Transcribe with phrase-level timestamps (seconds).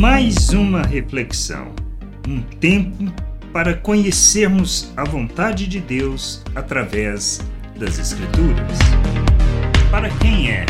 [0.00, 1.74] mais uma reflexão,
[2.26, 3.04] um tempo
[3.52, 7.40] para conhecermos a vontade de Deus através
[7.78, 8.78] das Escrituras.
[9.90, 10.64] Para quem é?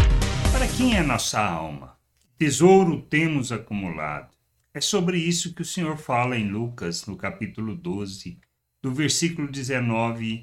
[0.50, 1.96] Para quem é nossa alma?
[2.36, 4.36] Tesouro temos acumulado.
[4.74, 8.36] É sobre isso que o Senhor fala em Lucas, no capítulo 12,
[8.82, 10.42] do versículo 19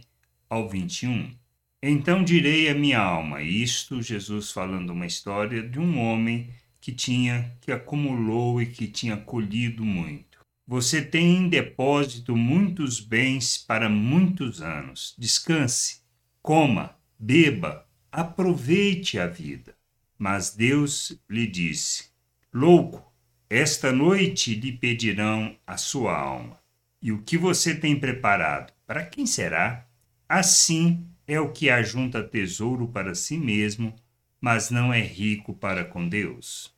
[0.50, 1.36] ao 21.
[1.84, 6.50] Então direi a minha alma, isto Jesus falando uma história de um homem
[6.88, 10.40] que tinha, que acumulou e que tinha colhido muito.
[10.66, 15.14] Você tem em depósito muitos bens para muitos anos.
[15.18, 16.00] Descanse,
[16.42, 19.76] coma, beba, aproveite a vida.
[20.18, 22.06] Mas Deus lhe disse:
[22.54, 23.12] Louco,
[23.50, 26.58] esta noite lhe pedirão a sua alma.
[27.02, 28.72] E o que você tem preparado?
[28.86, 29.86] Para quem será?
[30.30, 33.94] Assim é o que ajunta tesouro para si mesmo,
[34.40, 36.77] mas não é rico para com Deus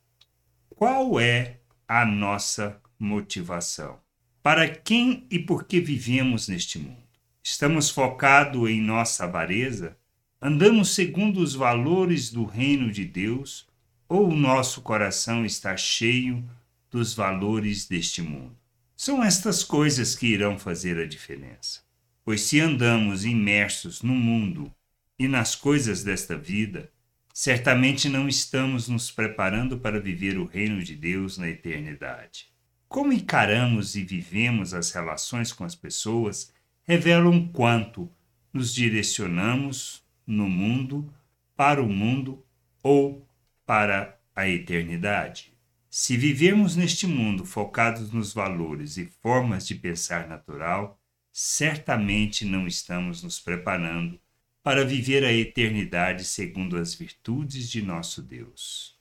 [0.80, 4.00] qual é a nossa motivação?
[4.42, 7.04] Para quem e por que vivemos neste mundo?
[7.44, 9.98] Estamos focados em nossa avareza?
[10.42, 13.68] Andamos segundo os valores do reino de Deus?
[14.08, 16.50] Ou o nosso coração está cheio
[16.90, 18.56] dos valores deste mundo?
[18.96, 21.82] São estas coisas que irão fazer a diferença.
[22.24, 24.74] Pois se andamos imersos no mundo
[25.20, 26.90] e nas coisas desta vida,
[27.42, 32.50] certamente não estamos nos preparando para viver o reino de Deus na eternidade.
[32.86, 38.12] Como encaramos e vivemos as relações com as pessoas revelam quanto
[38.52, 41.10] nos direcionamos no mundo,
[41.56, 42.46] para o mundo
[42.84, 43.26] ou
[43.66, 45.54] para a eternidade.
[45.90, 51.00] Se vivemos neste mundo focados nos valores e formas de pensar natural,
[51.32, 54.20] certamente não estamos nos preparando
[54.70, 58.96] para viver a eternidade segundo as virtudes de nosso Deus.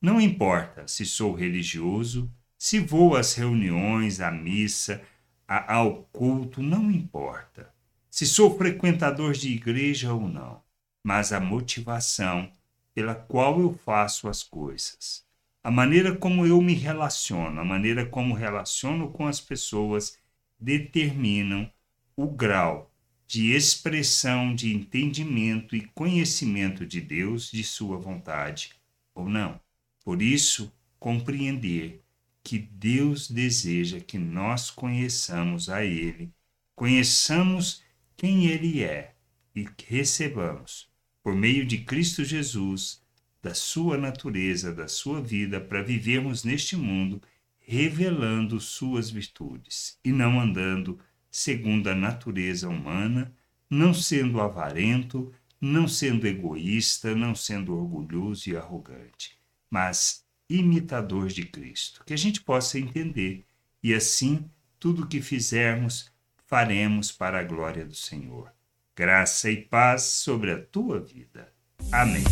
[0.00, 5.02] Não importa se sou religioso, se vou às reuniões, à missa,
[5.46, 7.70] ao culto, não importa.
[8.10, 10.62] Se sou frequentador de igreja ou não,
[11.04, 12.50] mas a motivação
[12.94, 15.26] pela qual eu faço as coisas,
[15.62, 20.18] a maneira como eu me relaciono, a maneira como relaciono com as pessoas
[20.58, 21.70] determinam
[22.16, 22.91] o grau
[23.32, 28.74] de expressão de entendimento e conhecimento de Deus, de Sua vontade,
[29.14, 29.58] ou não.
[30.04, 32.02] Por isso, compreender
[32.44, 36.30] que Deus deseja que nós conheçamos a Ele,
[36.76, 37.82] conheçamos
[38.18, 39.14] quem Ele é
[39.56, 40.90] e recebamos,
[41.22, 43.00] por meio de Cristo Jesus,
[43.40, 47.18] da Sua natureza, da Sua vida, para vivermos neste mundo
[47.58, 50.98] revelando Suas virtudes e não andando
[51.32, 53.32] segundo a natureza humana,
[53.70, 59.38] não sendo avarento, não sendo egoísta, não sendo orgulhoso e arrogante,
[59.70, 62.04] mas imitador de Cristo.
[62.04, 63.46] Que a gente possa entender
[63.82, 64.44] e assim
[64.78, 66.12] tudo que fizermos,
[66.46, 68.52] faremos para a glória do Senhor.
[68.94, 71.50] Graça e paz sobre a tua vida.
[71.90, 72.24] Amém.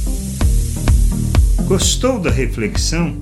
[1.67, 3.19] Gostou da reflexão?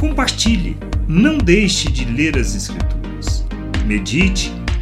[0.00, 0.76] Compartilhe.
[1.06, 3.44] Não deixe de ler as Escrituras.
[3.86, 4.59] Medite